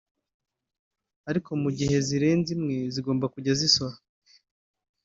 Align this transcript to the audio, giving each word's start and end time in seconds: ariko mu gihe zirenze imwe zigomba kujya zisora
ariko 1.29 1.51
mu 1.61 1.69
gihe 1.77 1.95
zirenze 2.07 2.49
imwe 2.57 2.77
zigomba 2.93 3.25
kujya 3.33 3.53
zisora 3.59 3.95